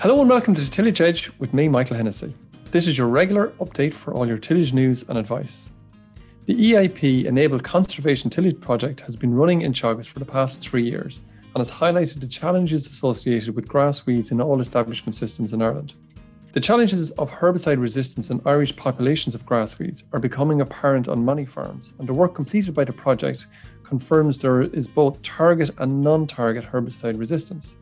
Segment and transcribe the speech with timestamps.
[0.00, 2.34] Hello and welcome to the Tillage Edge with me, Michael Hennessy.
[2.70, 5.68] This is your regular update for all your tillage news and advice.
[6.46, 10.88] The EIP Enable Conservation Tillage project has been running in Teagasc for the past three
[10.88, 11.20] years
[11.54, 15.92] and has highlighted the challenges associated with grass weeds in all establishment systems in Ireland.
[16.54, 21.26] The challenges of herbicide resistance in Irish populations of grass weeds are becoming apparent on
[21.26, 23.48] many farms, and the work completed by the project
[23.84, 27.76] confirms there is both target and non target herbicide resistance.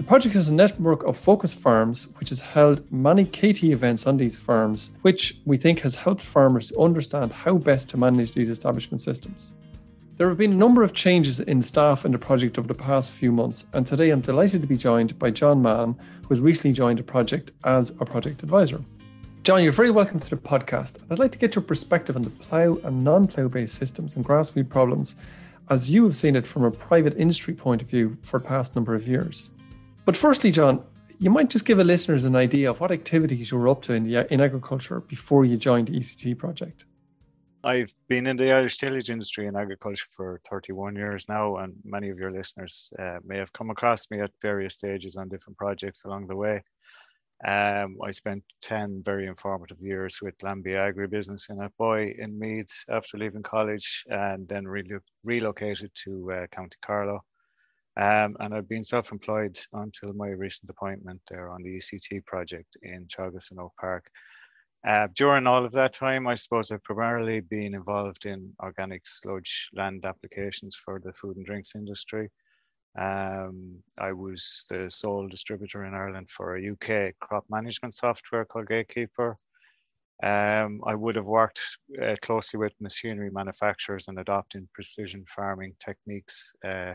[0.00, 4.16] The project is a network of focus farms which has held many KT events on
[4.16, 9.02] these farms, which we think has helped farmers understand how best to manage these establishment
[9.02, 9.52] systems.
[10.16, 13.10] There have been a number of changes in staff in the project over the past
[13.10, 16.72] few months, and today I'm delighted to be joined by John Mahon, who has recently
[16.72, 18.80] joined the project as a project advisor.
[19.42, 20.96] John, you're very welcome to the podcast.
[21.10, 24.24] I'd like to get your perspective on the plough and non plough based systems and
[24.24, 25.14] grass grassweed problems
[25.68, 28.74] as you have seen it from a private industry point of view for the past
[28.74, 29.50] number of years.
[30.10, 30.82] But firstly, John,
[31.20, 33.92] you might just give our listeners an idea of what activities you were up to
[33.92, 36.84] in, the, in agriculture before you joined the ECT project.
[37.62, 42.08] I've been in the Irish tillage industry in agriculture for 31 years now, and many
[42.08, 46.04] of your listeners uh, may have come across me at various stages on different projects
[46.04, 46.60] along the way.
[47.46, 53.16] Um, I spent 10 very informative years with Glanbia Agribusiness in Athboy in Meath after
[53.16, 54.90] leaving college and then re-
[55.22, 57.20] relocated to uh, County Carlow.
[57.96, 62.76] Um, and I've been self employed until my recent appointment there on the ECT project
[62.82, 64.10] in Teagasc and Oak Park.
[64.86, 69.68] Uh, during all of that time, I suppose I've primarily been involved in organic sludge
[69.74, 72.30] land applications for the food and drinks industry.
[72.98, 78.68] Um, I was the sole distributor in Ireland for a UK crop management software called
[78.68, 79.36] Gatekeeper.
[80.22, 81.60] Um, I would have worked
[82.02, 86.94] uh, closely with machinery manufacturers and adopting precision farming techniques uh,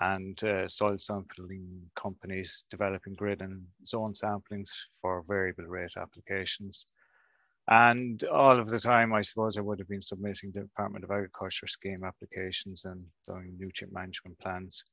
[0.00, 4.70] and uh, soil sampling companies developing grid and zone samplings
[5.00, 6.86] for variable rate applications.
[7.68, 11.10] And all of the time, I suppose I would have been submitting the Department of
[11.10, 14.84] Agriculture scheme applications and doing nutrient management plans.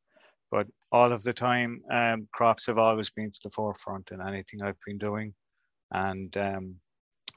[0.51, 4.61] But all of the time, um, crops have always been to the forefront in anything
[4.61, 5.33] I've been doing.
[5.91, 6.75] And um,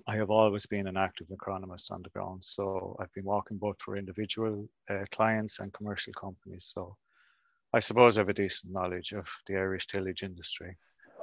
[0.06, 2.44] I have always been an active agronomist on the ground.
[2.44, 6.71] So I've been working both for individual uh, clients and commercial companies.
[6.72, 6.97] So
[7.75, 10.77] I suppose I have a decent knowledge of the Irish tillage industry.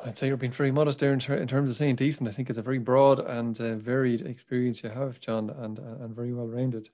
[0.03, 2.27] I'd say you're being very modest there in, ter- in, terms of saying decent.
[2.27, 6.03] I think it's a very broad and uh, varied experience you have, John, and uh,
[6.03, 6.89] and very well rounded.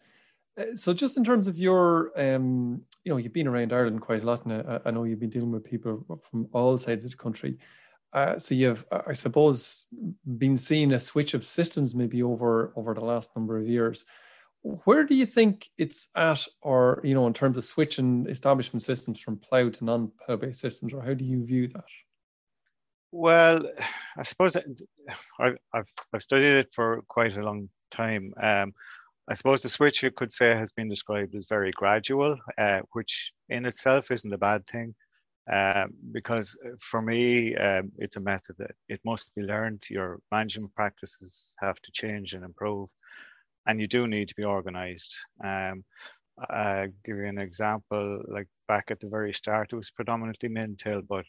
[0.59, 4.21] Uh, so, just in terms of your, um, you know, you've been around Ireland quite
[4.21, 7.11] a lot, and I, I know you've been dealing with people from all sides of
[7.11, 7.57] the country.
[8.13, 9.85] Uh, so you've, I suppose,
[10.37, 14.05] been seeing a switch of systems maybe over over the last number of years.
[14.63, 19.19] Where do you think it's at, or you know, in terms of switching establishment systems
[19.19, 21.85] from plough to non-plough based systems, or how do you view that?
[23.11, 23.63] Well,
[24.17, 28.33] I suppose I've, I've, I've studied it for quite a long time.
[28.41, 28.73] Um,
[29.29, 33.33] I suppose the switch you could say has been described as very gradual, uh, which
[33.49, 34.95] in itself isn't a bad thing.
[35.49, 39.83] Um, because for me, um, it's a method that it must be learned.
[39.89, 42.89] Your management practices have to change and improve,
[43.67, 45.15] and you do need to be organized.
[45.43, 45.83] Um,
[46.49, 48.21] I'll give you an example.
[48.27, 51.25] Like back at the very start, it was predominantly min-till, but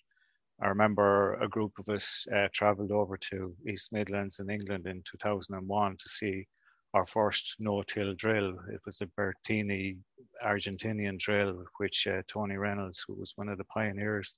[0.63, 5.03] I remember a group of us uh, traveled over to East Midlands in England in
[5.05, 6.47] 2001 to see
[6.95, 8.55] our first no-till drill.
[8.73, 9.97] It was a Bertini
[10.45, 14.35] Argentinian drill, which uh, Tony Reynolds, who was one of the pioneers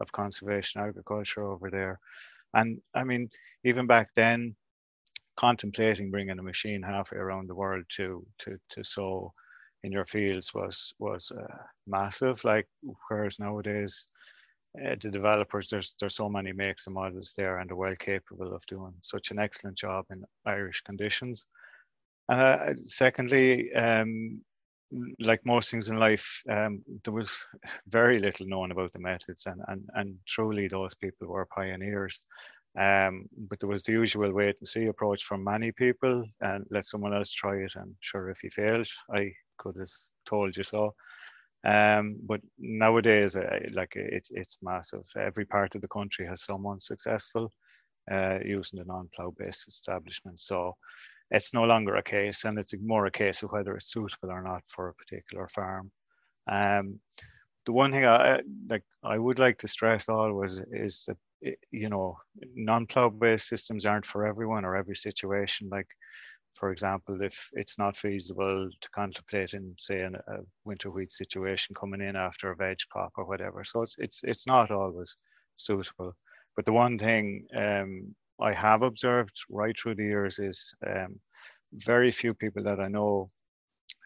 [0.00, 1.98] of conservation agriculture over there.
[2.54, 3.30] And I mean,
[3.64, 4.56] even back then,
[5.40, 9.32] contemplating bringing a machine halfway around the world to to to sow
[9.84, 11.56] in your fields was was uh,
[11.86, 12.44] massive.
[12.44, 12.68] Like
[13.08, 14.06] whereas nowadays,
[14.78, 18.54] uh, the developers there's there's so many makes and models there, and they're well capable
[18.54, 21.46] of doing such an excellent job in Irish conditions.
[22.28, 24.42] And uh, secondly, um,
[25.20, 27.34] like most things in life, um, there was
[27.88, 32.20] very little known about the methods, and, and, and truly those people were pioneers.
[32.78, 36.86] Um, but there was the usual wait and see approach from many people, and let
[36.86, 37.72] someone else try it.
[37.74, 39.88] And sure, if you failed, I could have
[40.24, 40.94] told you so.
[41.64, 45.04] Um, but nowadays, uh, like it, it's massive.
[45.16, 47.52] Every part of the country has someone successful
[48.10, 50.40] uh, using the non-plough based establishment.
[50.40, 50.76] So
[51.30, 54.42] it's no longer a case, and it's more a case of whether it's suitable or
[54.42, 55.90] not for a particular farm.
[56.46, 57.00] Um,
[57.66, 61.18] the one thing I like, I would like to stress always is that
[61.70, 62.16] you know
[62.54, 65.68] non-plough based systems aren't for everyone or every situation.
[65.70, 65.88] Like,
[66.54, 70.10] for example, if it's not feasible to contemplate in say a
[70.64, 74.46] winter wheat situation coming in after a veg crop or whatever, so it's it's it's
[74.46, 75.16] not always
[75.56, 76.14] suitable.
[76.56, 81.20] but the one thing um, I have observed right through the years is um,
[81.72, 83.30] very few people that I know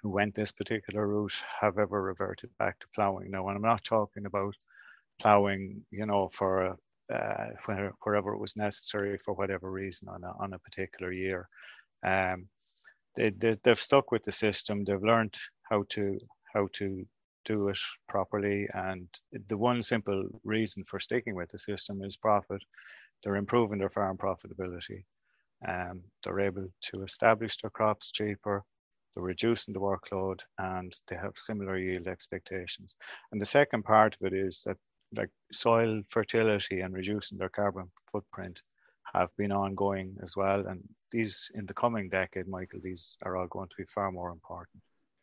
[0.03, 3.31] who went this particular route have ever reverted back to ploughing.
[3.31, 4.55] Now, and I'm not talking about
[5.21, 6.77] ploughing, you know, for a,
[7.13, 7.49] uh,
[8.03, 11.49] wherever it was necessary for whatever reason on a, on a particular year.
[12.07, 12.47] Um,
[13.17, 14.85] they, they, they've stuck with the system.
[14.85, 15.35] They've learned
[15.71, 16.19] how to
[16.53, 17.05] how to
[17.45, 17.79] do it
[18.09, 18.69] properly.
[18.75, 19.09] And
[19.49, 22.63] the one simple reason for sticking with the system is profit.
[23.23, 25.05] They're improving their farm profitability.
[25.67, 28.63] Um, they're able to establish their crops cheaper.
[29.15, 32.97] They're reducing the workload and they have similar yield expectations.
[33.33, 34.77] And the second part of it is that
[35.17, 38.63] like soil fertility and reducing their carbon footprint
[39.15, 40.67] have been ongoing as well.
[40.67, 40.81] And
[41.11, 44.83] these in the coming decade, Michael, these are all going to be far more important.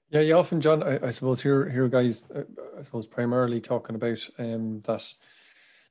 [0.09, 2.43] Yeah, you often, John, I, I suppose here, here, guys, uh,
[2.77, 5.13] I suppose primarily talking about um, that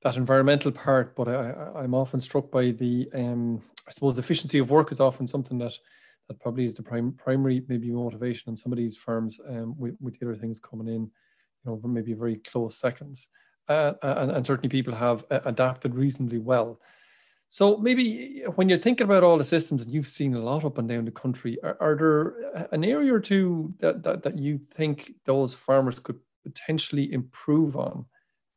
[0.02, 4.70] that environmental part, but I, am often struck by the, um, I suppose, efficiency of
[4.70, 5.74] work is often something that
[6.28, 9.96] that probably is the prime, primary maybe motivation in some of these firms, um, with,
[10.00, 11.10] with the other things coming in, you
[11.64, 13.26] know, maybe very close seconds,
[13.70, 16.80] uh, and, and certainly people have uh, adapted reasonably well.
[17.48, 20.78] So maybe when you're thinking about all the systems, and you've seen a lot up
[20.78, 24.60] and down the country, are, are there an area or two that, that, that you
[24.72, 28.04] think those farmers could potentially improve on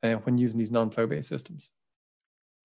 [0.03, 1.69] uh, when using these non-plough based systems?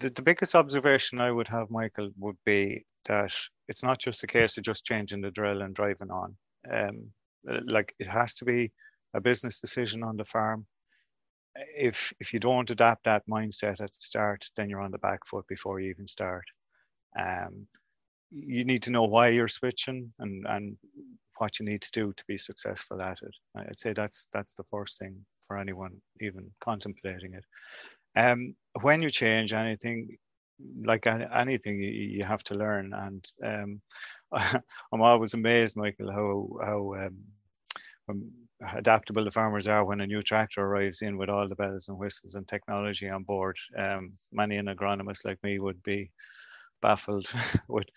[0.00, 3.34] The, the biggest observation I would have, Michael, would be that
[3.68, 6.36] it's not just a case of just changing the drill and driving on.
[6.70, 7.10] Um,
[7.66, 8.70] like it has to be
[9.14, 10.66] a business decision on the farm
[11.56, 15.26] if if you don't adapt that mindset at the start, then you're on the back
[15.26, 16.44] foot before you even start.
[17.18, 17.66] Um,
[18.30, 20.76] you need to know why you're switching and and
[21.38, 23.36] what you need to do to be successful at it.
[23.56, 27.44] I'd say that's that's the first thing for anyone even contemplating it.
[28.16, 30.16] Um, when you change anything,
[30.84, 32.92] like anything, you, you have to learn.
[32.94, 33.80] And um,
[34.92, 37.18] I'm always amazed, Michael, how how um,
[38.06, 38.32] when
[38.75, 41.99] adaptable the farmers are when a new tractor arrives in with all the bells and
[41.99, 43.56] whistles and technology on board.
[43.76, 46.10] Um, many an agronomist like me would be
[46.82, 47.26] baffled
[47.69, 47.88] with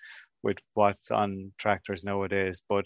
[0.44, 2.62] with what's on tractors nowadays.
[2.68, 2.86] But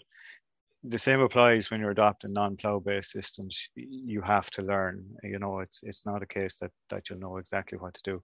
[0.84, 3.68] the same applies when you're adopting non-plow based systems.
[3.74, 5.04] You have to learn.
[5.22, 8.22] You know, it's it's not a case that that you'll know exactly what to do.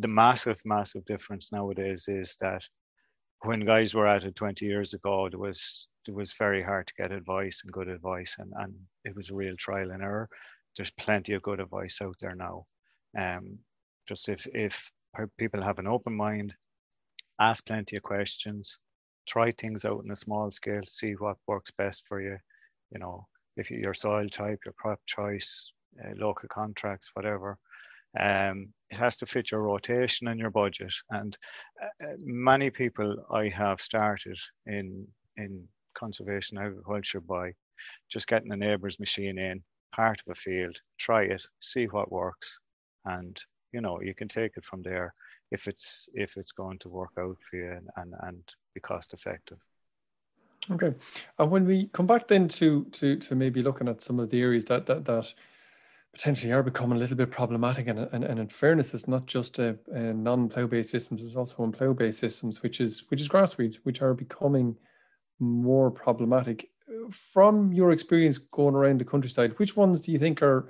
[0.00, 2.62] The massive, massive difference nowadays is that
[3.42, 6.94] when guys were at it 20 years ago, there was it was very hard to
[6.94, 8.74] get advice and good advice, and, and
[9.04, 10.28] it was a real trial and error.
[10.76, 12.66] There's plenty of good advice out there now.
[13.18, 13.58] Um,
[14.08, 14.90] just if if
[15.38, 16.54] people have an open mind,
[17.40, 18.80] ask plenty of questions,
[19.26, 22.36] try things out on a small scale, see what works best for you.
[22.92, 23.26] You know,
[23.56, 25.72] if you, your soil type, your crop choice,
[26.04, 27.58] uh, local contracts, whatever.
[28.18, 30.94] Um, it has to fit your rotation and your budget.
[31.10, 31.36] And
[31.82, 37.52] uh, uh many people I have started in in conservation agriculture by
[38.10, 39.62] just getting a neighbour's machine in,
[39.92, 42.58] part of a field, try it, see what works,
[43.04, 43.40] and
[43.72, 45.14] you know you can take it from there
[45.50, 48.42] if it's if it's going to work out for you and and, and
[48.74, 49.58] be cost effective.
[50.70, 50.94] Okay,
[51.38, 54.40] and when we come back then to to to maybe looking at some of the
[54.40, 55.32] areas that that that
[56.14, 57.88] potentially are becoming a little bit problematic.
[57.88, 61.22] And, and, and in fairness, it's not just uh, uh, a, a non-plough based systems;
[61.22, 64.76] it's also on plough based systems, which is which is grassweeds, which are becoming
[65.38, 66.68] more problematic.
[67.10, 70.68] From your experience going around the countryside, which ones do you think are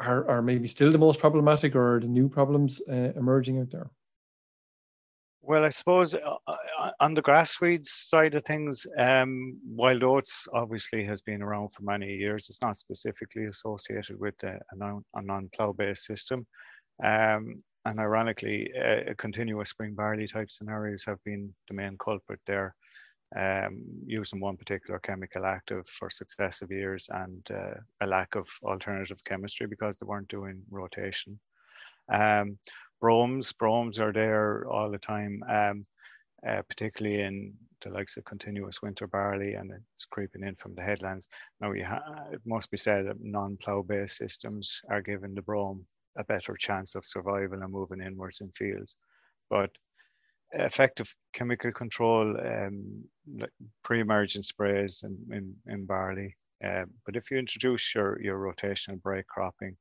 [0.00, 3.90] are, are maybe still the most problematic, or the new problems uh, emerging out there?
[5.42, 11.04] Well, I suppose uh, uh on the grassweeds side of things, um, wild oats obviously
[11.04, 12.46] has been around for many years.
[12.48, 16.46] It's not specifically associated with a, a non-plough based system.
[17.02, 22.74] Um, and ironically, uh, continuous spring barley type scenarios have been the main culprit there
[23.36, 29.22] um, using one particular chemical active for successive years and uh, a lack of alternative
[29.24, 31.38] chemistry because they weren't doing rotation.
[32.08, 32.58] Um,
[33.00, 35.86] bromes, bromes are there all the time, um,
[36.46, 40.82] uh, particularly in the likes of continuous winter barley and it's creeping in from the
[40.82, 41.28] headlands.
[41.60, 46.56] Now, it must be said that non-plough based systems are giving the brome a better
[46.56, 48.96] chance of survival and moving inwards in fields.
[49.48, 49.70] But
[50.52, 53.04] effective chemical control, um,
[53.38, 53.50] like
[53.84, 56.34] pre-emergent sprays in, in, in barley.
[56.64, 59.74] Uh, but if you introduce your, your rotational break cropping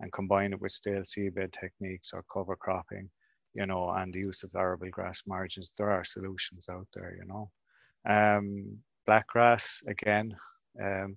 [0.00, 3.10] and combine it with stale seedbed techniques or cover cropping,
[3.54, 7.26] you know, and the use of arable grass margins, there are solutions out there, you
[7.26, 7.50] know.
[8.08, 10.34] Um, blackgrass, again,
[10.82, 11.16] um,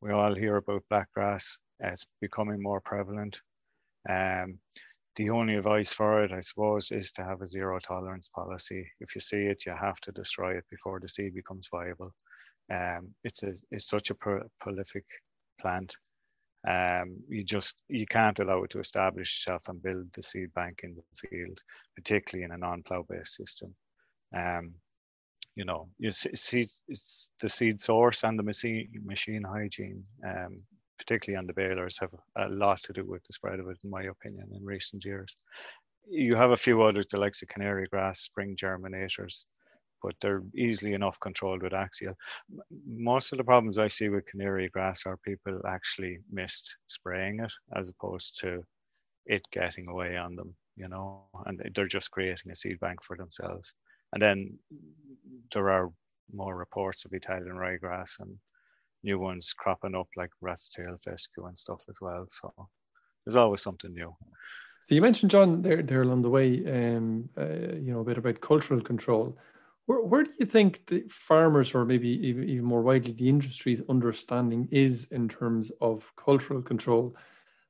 [0.00, 1.58] we all hear about black grass.
[1.80, 3.40] It's becoming more prevalent.
[4.08, 4.58] Um,
[5.18, 8.88] the only advice for it, I suppose, is to have a zero tolerance policy.
[9.00, 12.12] If you see it, you have to destroy it before the seed becomes viable.
[12.72, 15.04] Um, it's a it's such a pro- prolific
[15.60, 15.96] plant.
[16.68, 20.80] Um, you just you can't allow it to establish itself and build the seed bank
[20.84, 21.58] in the field,
[21.96, 23.74] particularly in a non-plow based system.
[24.36, 24.74] Um,
[25.56, 30.62] you know, you see it's the seed source and the machine machine hygiene um,
[30.98, 33.90] particularly on the balers, have a lot to do with the spread of it, in
[33.90, 35.36] my opinion, in recent years.
[36.10, 39.44] You have a few others, the likes of canary grass, spring germinators,
[40.02, 42.14] but they're easily enough controlled with axial.
[42.86, 47.52] Most of the problems I see with canary grass are people actually missed spraying it
[47.76, 48.62] as opposed to
[49.26, 53.16] it getting away on them, you know, and they're just creating a seed bank for
[53.16, 53.74] themselves.
[54.12, 54.58] And then
[55.52, 55.90] there are
[56.32, 58.34] more reports of Italian ryegrass and
[59.02, 62.26] new ones cropping up like rat's tail fescue and stuff as well.
[62.30, 62.52] So
[63.24, 64.14] there's always something new.
[64.84, 68.18] So you mentioned John there there along the way, um, uh, you know, a bit
[68.18, 69.36] about cultural control.
[69.86, 73.82] Where, where do you think the farmers, or maybe even, even more widely, the industry's
[73.88, 77.14] understanding is in terms of cultural control?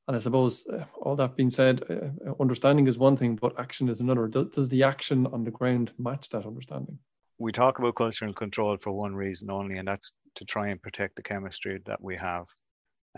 [0.07, 3.89] And I suppose uh, all that being said, uh, understanding is one thing, but action
[3.89, 4.27] is another.
[4.27, 6.99] Does, does the action on the ground match that understanding?
[7.39, 11.17] We talk about cultural control for one reason only, and that's to try and protect
[11.17, 12.47] the chemistry that we have.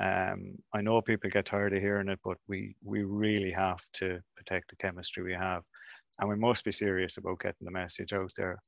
[0.00, 4.21] Um, I know people get tired of hearing it, but we we really have to
[4.37, 5.62] protect the chemistry we have,
[6.19, 8.59] and we must be serious about getting the message out there.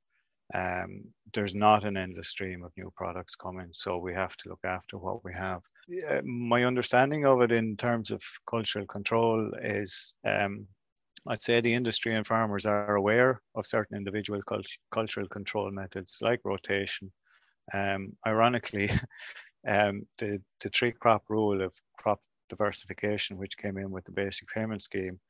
[0.54, 4.60] Um, there's not an endless stream of new products coming, so we have to look
[4.64, 5.62] after what we have.
[6.24, 10.66] my understanding of it in terms of cultural control is um,
[11.26, 16.18] I'd say the industry and farmers are aware of certain individual cult- cultural control methods
[16.20, 17.12] like rotation.
[17.72, 18.90] Um, ironically,
[19.68, 24.48] um, the, the three crop rule of crop diversification, which came in with the basic
[24.48, 25.20] payment scheme,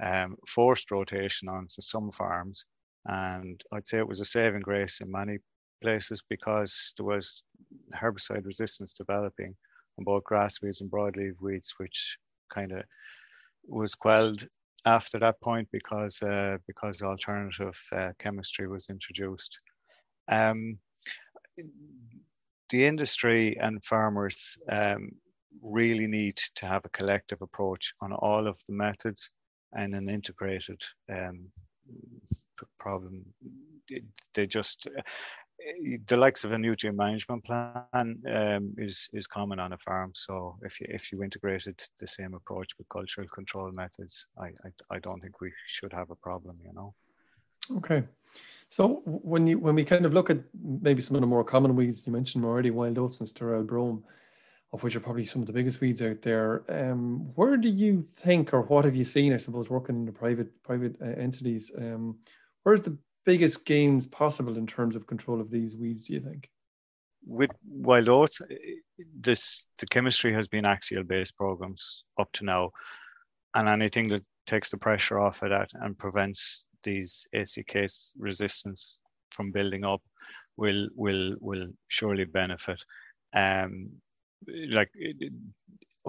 [0.00, 2.64] um, forced rotation onto some farms.
[3.06, 5.38] And I'd say it was a saving grace in many
[5.82, 7.42] places because there was
[7.94, 9.56] herbicide resistance developing
[9.98, 12.18] on both grass weeds and broadleaf weeds, which
[12.50, 12.84] kind of
[13.66, 14.46] was quelled
[14.86, 19.58] after that point because uh, because alternative uh, chemistry was introduced.
[20.28, 20.78] Um,
[22.70, 25.10] the industry and farmers um,
[25.62, 29.30] really need to have a collective approach on all of the methods
[29.72, 30.80] and an integrated
[31.12, 31.46] um,
[32.78, 33.24] problem.
[34.34, 34.88] They just
[36.06, 37.84] the likes of a nutrient management plan
[38.28, 40.12] um, is is common on a farm.
[40.14, 44.96] So if you if you integrated the same approach with cultural control methods, I I,
[44.96, 46.56] I don't think we should have a problem.
[46.64, 46.94] You know.
[47.76, 48.04] Okay.
[48.68, 51.74] So when you when we kind of look at maybe some of the more common
[51.76, 54.04] weeds you mentioned already, wild oats and sterile brome,
[54.72, 56.62] of which are probably some of the biggest weeds out there.
[56.68, 59.32] Um, where do you think, or what have you seen?
[59.32, 62.18] I suppose working in the private private uh, entities, um,
[62.62, 66.48] where's the biggest gains possible in terms of control of these weeds, do you think?
[67.26, 68.40] With wild oats,
[69.20, 72.70] this the chemistry has been axial based programs up to now,
[73.54, 79.00] and anything that takes the pressure off of that and prevents these ACCase resistance
[79.30, 80.02] from building up
[80.56, 82.82] will will will surely benefit.
[83.34, 83.90] Um,
[84.70, 84.90] like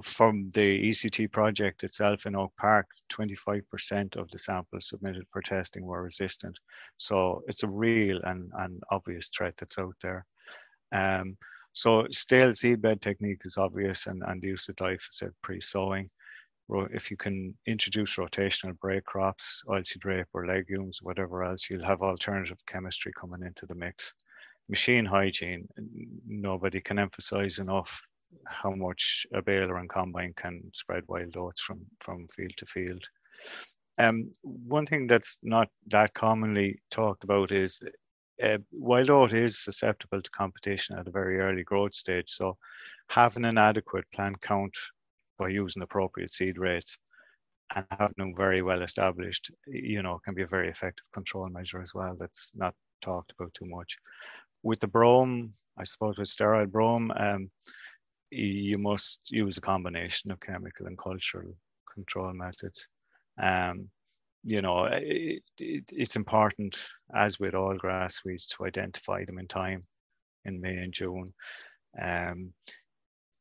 [0.03, 5.85] from the ECT project itself in Oak Park, 25% of the samples submitted for testing
[5.85, 6.57] were resistant.
[6.97, 10.25] So it's a real and, and obvious threat that's out there.
[10.93, 11.37] Um,
[11.73, 16.09] so stale seedbed technique is obvious and, and use of glyphosate pre-sowing.
[16.93, 22.01] If you can introduce rotational break crops, oilseed rape or legumes, whatever else, you'll have
[22.01, 24.13] alternative chemistry coming into the mix.
[24.69, 25.67] Machine hygiene,
[26.25, 28.01] nobody can emphasize enough
[28.45, 33.03] how much a baler and combine can spread wild oats from, from field to field.
[33.99, 37.81] Um, one thing that's not that commonly talked about is
[38.41, 42.29] uh, wild oat is susceptible to competition at a very early growth stage.
[42.29, 42.57] So
[43.09, 44.75] having an adequate plant count
[45.37, 46.97] by using appropriate seed rates
[47.75, 51.81] and having them very well established, you know, can be a very effective control measure
[51.81, 52.15] as well.
[52.19, 53.97] That's not talked about too much.
[54.63, 57.49] With the brome, I suppose with sterile brome, um,
[58.31, 61.53] you must use a combination of chemical and cultural
[61.93, 62.87] control methods.
[63.37, 63.89] Um,
[64.43, 69.47] you know, it, it, it's important, as with all grass weeds, to identify them in
[69.47, 69.81] time
[70.45, 71.33] in May and June.
[72.01, 72.53] Um,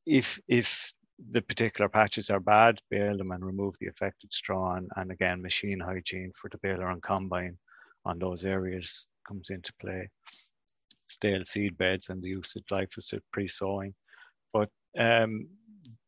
[0.07, 0.93] if if
[1.31, 4.75] the particular patches are bad, bale them and remove the affected straw.
[4.77, 7.59] And, and again, machine hygiene for the baler and combine
[8.05, 10.09] on those areas comes into play.
[11.09, 13.95] Stale seed beds and the use of glyphosate pre-sowing.
[14.53, 15.49] But um,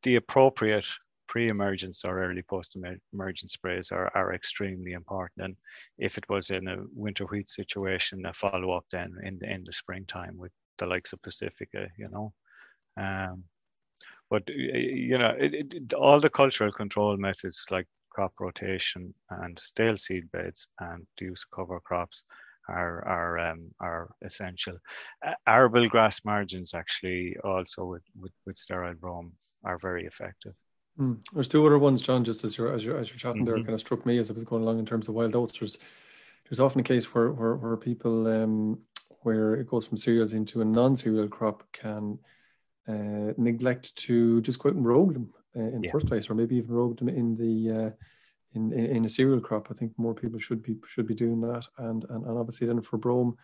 [0.02, 0.86] the appropriate
[1.28, 5.44] pre-emergence or early post-emergence sprays are, are extremely important.
[5.44, 5.56] And
[5.98, 9.72] if it was in a winter wheat situation, a follow-up then in the, in the
[9.72, 12.32] springtime with the likes of Pacifica, you know.
[12.98, 13.44] Um,
[14.28, 19.96] but you know, it, it, all the cultural control methods like crop rotation and stale
[19.96, 22.24] seed beds and the use of cover crops
[22.68, 24.78] are are um, are essential.
[25.26, 29.32] Uh, arable grass margins actually also with, with, with sterile brome
[29.64, 30.54] are very effective.
[30.98, 31.20] Mm.
[31.32, 32.24] There's two other ones, John.
[32.24, 33.54] Just as you're as you're, as you're chatting mm-hmm.
[33.54, 35.58] there, kind of struck me as I was going along in terms of wild oats.
[35.58, 35.78] There's
[36.48, 38.78] there's often a case where where, where people um,
[39.22, 42.18] where it goes from cereals into a non-cereal crop can
[42.88, 45.88] uh, neglect to just go out and rogue them uh, in yeah.
[45.88, 47.90] the first place, or maybe even rogue them in the uh,
[48.54, 49.68] in, in, in a cereal crop.
[49.70, 52.80] I think more people should be should be doing that, and and, and obviously then
[52.82, 53.36] for brome,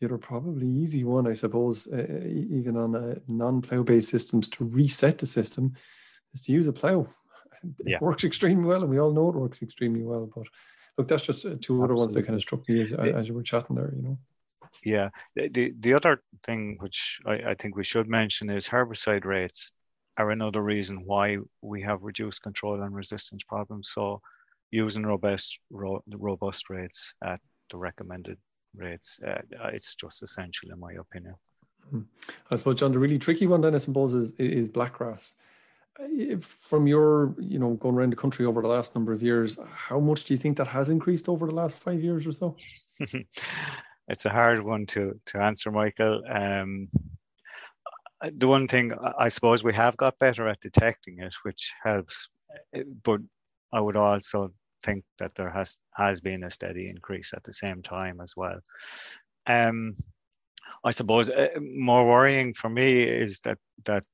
[0.00, 4.64] the other probably easy one, I suppose, uh, even on a non-plow based systems to
[4.64, 5.74] reset the system,
[6.34, 7.08] is to use a plow.
[7.80, 7.98] It yeah.
[8.00, 10.30] works extremely well, and we all know it works extremely well.
[10.32, 10.46] But
[10.96, 11.84] look, that's just two Absolutely.
[11.84, 13.92] other ones that kind of struck me as, as you were chatting there.
[13.96, 14.18] You know.
[14.84, 19.72] Yeah, the the other thing which I, I think we should mention is herbicide rates
[20.16, 23.90] are another reason why we have reduced control and resistance problems.
[23.90, 24.20] So
[24.70, 28.38] using robust ro, robust rates at the recommended
[28.76, 29.40] rates, uh,
[29.72, 31.34] it's just essential in my opinion.
[31.90, 32.02] Hmm.
[32.50, 35.34] I suppose, John, the really tricky one then, I suppose, is is blackgrass.
[36.40, 39.98] From your, you know, going around the country over the last number of years, how
[39.98, 42.56] much do you think that has increased over the last five years or so?
[44.08, 46.22] it's a hard one to to answer, Michael.
[46.28, 46.88] Um,
[48.36, 52.28] the one thing I suppose we have got better at detecting it, which helps,
[53.02, 53.20] but
[53.72, 54.52] I would also
[54.84, 58.60] think that there has has been a steady increase at the same time as well.
[59.46, 59.94] Um,
[60.84, 64.04] I suppose uh, more worrying for me is that that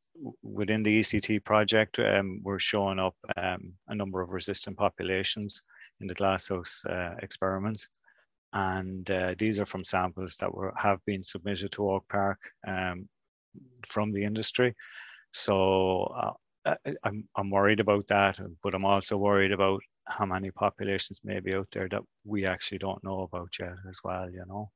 [0.43, 5.63] within the ECT project, um, we're showing up um, a number of resistant populations
[6.01, 7.89] in the glasshouse uh, experiments.
[8.53, 13.09] And uh, these are from samples that were have been submitted to Oak Park um,
[13.85, 14.75] from the industry.
[15.33, 16.33] So uh,
[17.03, 21.55] I'm, I'm worried about that, but I'm also worried about how many populations may be
[21.55, 24.71] out there that we actually don't know about yet as well, you know.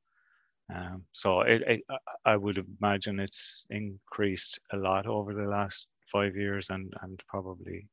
[0.75, 1.81] Um, so it, it,
[2.25, 7.89] I would imagine it's increased a lot over the last five years and, and probably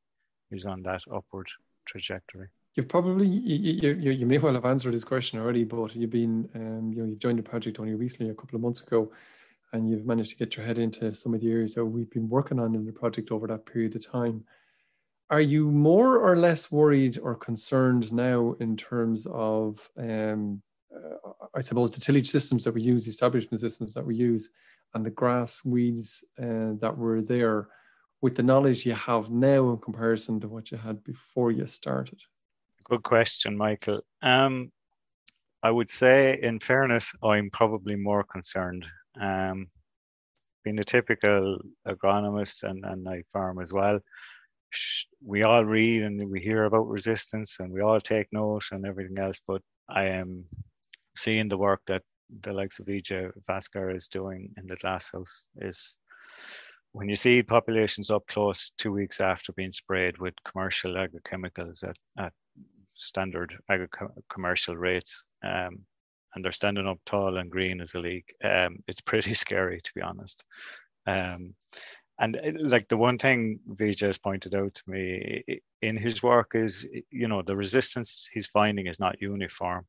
[0.50, 1.48] is on that upward
[1.86, 2.48] trajectory.
[2.74, 6.46] You've probably you, you, you may well have answered this question already, but you've been
[6.54, 9.10] um, you know you joined the project only recently, a couple of months ago,
[9.72, 12.28] and you've managed to get your head into some of the areas that we've been
[12.28, 14.44] working on in the project over that period of time.
[15.28, 20.62] Are you more or less worried or concerned now in terms of, um,
[20.94, 24.50] uh, I suppose, the tillage systems that we use, the establishment systems that we use,
[24.94, 27.68] and the grass weeds uh, that were there,
[28.22, 32.20] with the knowledge you have now in comparison to what you had before you started?
[32.84, 34.00] Good question, Michael.
[34.22, 34.70] Um,
[35.62, 38.86] I would say, in fairness, I'm probably more concerned.
[39.20, 39.68] Um,
[40.64, 44.00] being a typical agronomist and, and I farm as well,
[45.24, 49.18] we all read and we hear about resistance and we all take note and everything
[49.18, 50.44] else, but I am
[51.16, 52.02] seeing the work that
[52.40, 55.96] the likes of Vijay Bhaskar is doing in the glasshouse is
[56.92, 61.96] when you see populations up close two weeks after being sprayed with commercial agrochemicals at,
[62.18, 62.32] at
[62.94, 63.88] standard agro
[64.30, 65.78] commercial rates um,
[66.36, 69.90] and they're standing up tall and green as a leek, um, it's pretty scary to
[69.94, 70.44] be honest.
[71.06, 71.54] Um,
[72.18, 75.42] and uh, like the one thing Vijay has pointed out to me
[75.82, 79.84] in his work is, you know, the resistance he's finding is not uniform,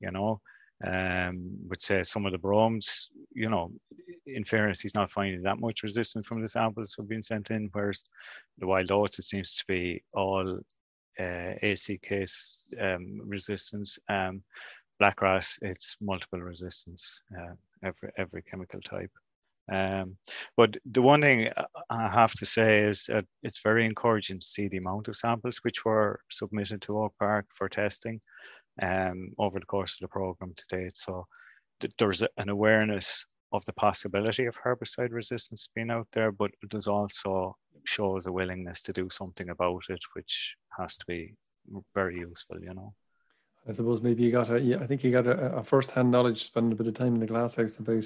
[0.00, 0.40] you know.
[0.86, 3.72] Um, would say some of the bromes, you know,
[4.26, 7.68] in fairness, he's not finding that much resistance from the samples have been sent in,
[7.72, 8.04] whereas
[8.58, 10.60] the wild oats, it seems to be all
[11.18, 13.98] uh, ACCase um, resistance.
[14.08, 14.42] Um,
[15.00, 19.10] blackgrass, it's multiple resistance, uh, every every chemical type.
[19.70, 20.16] Um,
[20.56, 21.50] but the one thing
[21.90, 25.58] I have to say is that it's very encouraging to see the amount of samples
[25.58, 28.20] which were submitted to Oak Park for testing
[28.80, 30.96] um, over the course of the program to date.
[30.96, 31.26] So
[31.80, 36.88] th- there's an awareness of the possibility of herbicide resistance being out there, but there's
[36.88, 41.34] also shows a willingness to do something about it, which has to be
[41.94, 42.94] very useful, you know.
[43.68, 46.72] I suppose maybe you got a, I think you got a, a first-hand knowledge, spending
[46.72, 48.04] a bit of time in the glasshouse about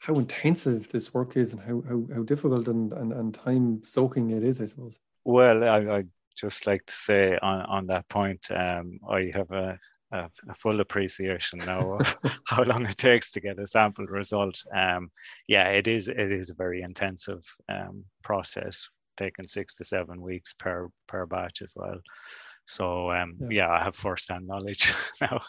[0.00, 4.30] how intensive this work is and how, how, how difficult and, and, and time soaking
[4.30, 4.98] it is, I suppose.
[5.24, 6.02] Well, I, I
[6.36, 9.78] just like to say on, on that point, um, I have a,
[10.12, 14.60] a, a, full appreciation now of how long it takes to get a sample result.
[14.74, 15.10] Um,
[15.46, 20.54] yeah, it is it is a very intensive um, process taking six to seven weeks
[20.54, 21.98] per per batch as well.
[22.68, 23.48] So um, yeah.
[23.50, 25.40] yeah, I have first-hand knowledge now.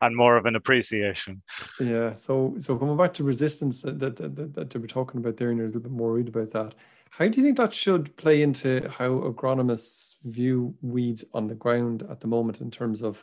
[0.00, 1.42] and more of an appreciation.
[1.78, 2.14] Yeah.
[2.14, 5.58] So so coming back to resistance that that, that, that, we're talking about there, and
[5.58, 6.74] you're a little bit more worried about that.
[7.10, 12.04] How do you think that should play into how agronomists view weeds on the ground
[12.10, 13.22] at the moment in terms of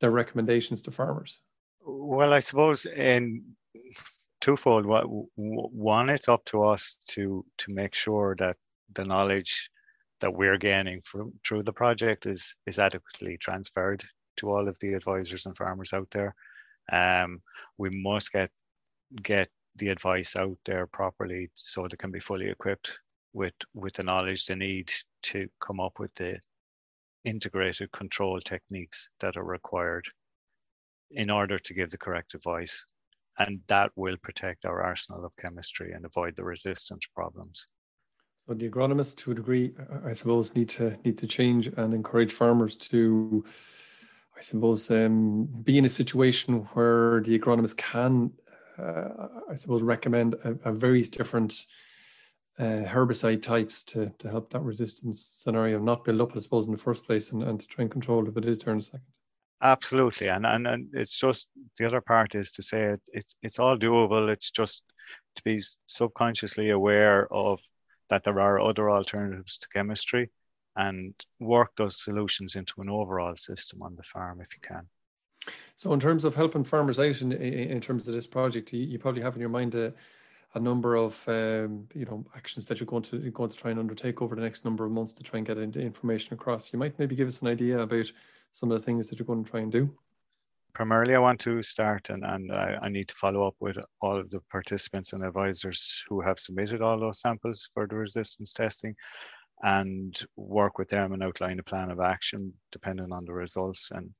[0.00, 1.38] their recommendations to farmers?
[1.84, 3.42] Well, I suppose in
[4.40, 4.86] twofold.
[4.86, 8.56] One, it's up to us to to make sure that
[8.94, 9.70] the knowledge
[10.22, 14.02] that we're gaining from through the project is is adequately transferred
[14.36, 16.34] to all of the advisors and farmers out there.
[16.92, 17.42] Um,
[17.76, 18.50] we must get
[19.22, 22.98] get the advice out there properly so they can be fully equipped
[23.32, 24.90] with with the knowledge they need
[25.22, 26.38] to come up with the
[27.24, 30.04] integrated control techniques that are required
[31.10, 32.84] in order to give the correct advice
[33.38, 37.66] and that will protect our arsenal of chemistry and avoid the resistance problems
[38.46, 39.72] so the agronomists to a degree
[40.04, 43.44] i suppose need to need to change and encourage farmers to
[44.36, 48.30] i suppose um, be in a situation where the agronomists can
[48.78, 51.66] uh, i suppose recommend a, a various different
[52.58, 56.72] uh, herbicide types to, to help that resistance scenario not build up, I suppose, in
[56.72, 59.00] the first place and, and to try and control if it is turned second.
[59.62, 60.28] Absolutely.
[60.28, 63.78] And, and, and it's just the other part is to say it, it's, it's all
[63.78, 64.28] doable.
[64.28, 64.82] It's just
[65.36, 67.60] to be subconsciously aware of
[68.12, 70.28] that there are other alternatives to chemistry
[70.76, 74.86] and work those solutions into an overall system on the farm if you can.
[75.76, 78.98] So, in terms of helping farmers out in, in terms of this project, you, you
[78.98, 79.94] probably have in your mind a,
[80.52, 83.70] a number of um, you know actions that you're going to you're going to try
[83.70, 86.70] and undertake over the next number of months to try and get information across.
[86.70, 88.12] You might maybe give us an idea about
[88.52, 89.90] some of the things that you're going to try and do.
[90.74, 94.16] Primarily, I want to start and, and I, I need to follow up with all
[94.16, 98.96] of the participants and advisors who have submitted all those samples for the resistance testing
[99.62, 103.90] and work with them and outline a plan of action depending on the results.
[103.92, 104.10] And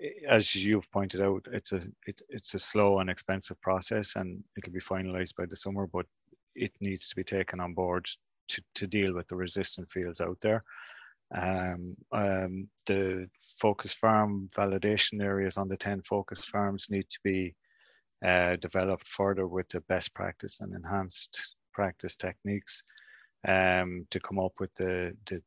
[0.00, 4.42] eh, as you've pointed out, it's a it, it's a slow and expensive process, and
[4.56, 5.86] it'll be finalised by the summer.
[5.86, 6.06] But
[6.54, 8.06] it needs to be taken on board
[8.48, 10.64] to, to deal with the resistant fields out there.
[11.34, 13.28] Um, um, the
[13.60, 17.54] focus farm validation areas on the 10 focus farms need to be
[18.24, 22.82] uh, developed further with the best practice and enhanced practice techniques
[23.46, 25.42] um, to come up with the, the,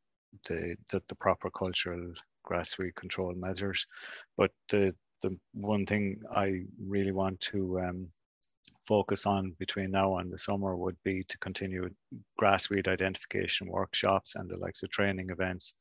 [0.47, 2.13] the, the, the proper cultural
[2.43, 3.85] grassweed control measures.
[4.37, 8.07] But the the one thing I really want to um,
[8.81, 11.89] focus on between now and the summer would be to continue
[12.37, 15.73] grassweed identification workshops and the likes of training events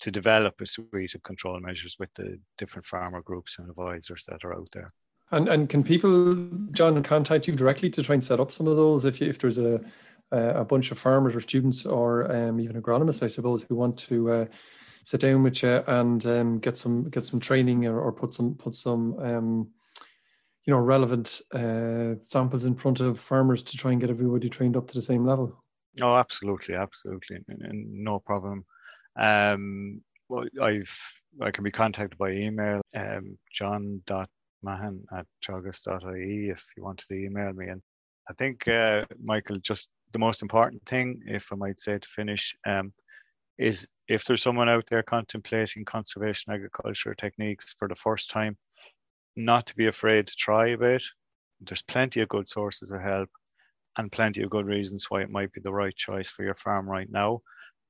[0.00, 4.44] to develop a suite of control measures with the different farmer groups and advisors that
[4.44, 4.88] are out there.
[5.30, 6.34] And and can people,
[6.72, 9.38] John, contact you directly to try and set up some of those if you, if
[9.38, 9.80] there's a
[10.32, 14.32] a bunch of farmers or students or um, even agronomists, I suppose, who want to
[14.32, 14.44] uh,
[15.04, 18.54] sit down with you and um, get some get some training or, or put some
[18.54, 19.68] put some um,
[20.64, 24.76] you know relevant uh, samples in front of farmers to try and get everybody trained
[24.76, 25.62] up to the same level.
[26.00, 28.64] Oh, absolutely, absolutely, and, no problem.
[29.16, 30.96] Um, well, I've
[31.40, 37.52] I can be contacted by email, um, john.mahon at teagasc.ie if you wanted to email
[37.52, 37.68] me.
[37.68, 37.82] And
[38.30, 42.54] I think, uh, Michael, just the most important thing, if I might say to finish,
[42.66, 42.92] um,
[43.58, 48.56] is if there's someone out there contemplating conservation agriculture techniques for the first time,
[49.36, 51.02] not to be afraid to try a bit.
[51.60, 53.30] There's plenty of good sources of help
[53.96, 56.88] and plenty of good reasons why it might be the right choice for your farm
[56.88, 57.40] right now.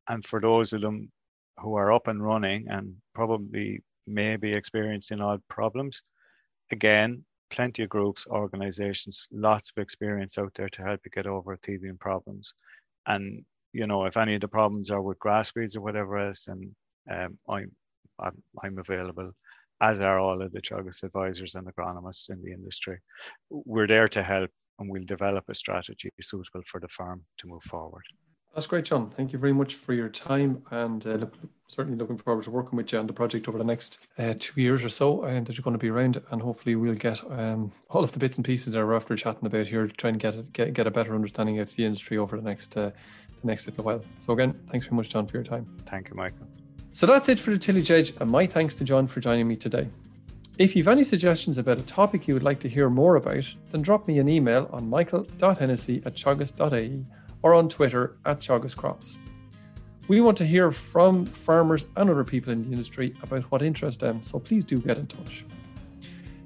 [0.08, 1.10] And for those of them
[1.58, 6.02] who are up and running and probably may be experiencing odd problems,
[6.70, 11.56] again, plenty of groups, organizations, lots of experience out there to help you get over
[11.56, 12.54] teething problems.
[13.06, 16.44] And you know, if any of the problems are with grass weeds or whatever else,
[16.44, 16.74] then
[17.10, 17.72] um, I'm,
[18.18, 19.32] I'm, I'm available,
[19.82, 22.98] as are all of the Teagasc advisors and agronomists in the industry.
[23.50, 27.62] We're there to help and we'll develop a strategy suitable for the farm to move
[27.62, 28.04] forward.
[28.54, 29.10] That's great, John.
[29.10, 31.34] Thank you very much for your time, and uh, look,
[31.68, 34.60] certainly looking forward to working with you on the project over the next uh, two
[34.60, 36.20] years or so, and that you're going to be around.
[36.30, 39.46] And hopefully, we'll get um, all of the bits and pieces that we're after chatting
[39.46, 42.36] about here, to try and get get get a better understanding of the industry over
[42.36, 42.90] the next uh,
[43.40, 44.02] the next little while.
[44.18, 45.66] So again, thanks very much, John, for your time.
[45.86, 46.46] Thank you, Michael.
[46.94, 49.56] So that's it for the Tillage Edge, and my thanks to John for joining me
[49.56, 49.88] today.
[50.58, 53.80] If you've any suggestions about a topic you would like to hear more about, then
[53.80, 57.06] drop me an email on michael.hennessy at teagasc.ie
[57.40, 59.16] or on Twitter at teagascrops.
[60.08, 63.98] We want to hear from farmers and other people in the industry about what interests
[63.98, 65.46] them, so please do get in touch.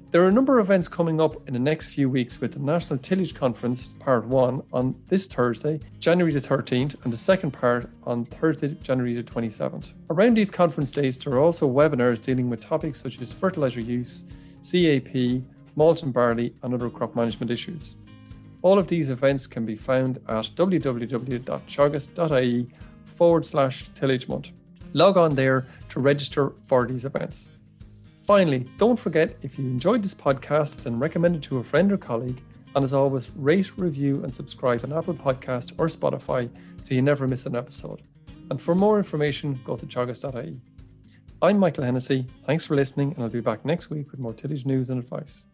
[0.09, 2.59] There are a number of events coming up in the next few weeks with the
[2.59, 7.89] National Tillage Conference Part 1 on this Thursday, January the 13th, and the second part
[8.05, 9.91] on Thursday, January the 27th.
[10.09, 14.23] Around these conference days, there are also webinars dealing with topics such as fertiliser use,
[14.63, 15.43] CAP,
[15.75, 17.95] malt and barley, and other crop management issues.
[18.61, 22.67] All of these events can be found at www.teagasc.ie
[23.17, 24.51] forward slash tillage month.
[24.93, 27.49] Log on there to register for these events.
[28.27, 31.97] Finally, don't forget if you enjoyed this podcast, then recommend it to a friend or
[31.97, 32.41] colleague.
[32.75, 36.49] And as always, rate, review, and subscribe on Apple Podcast or Spotify
[36.81, 38.01] so you never miss an episode.
[38.51, 40.59] And for more information, go to teagasc.ie.
[41.41, 42.27] I'm Michael Hennessy.
[42.45, 45.45] Thanks for listening, and I'll be back next week with more tillage news and advice.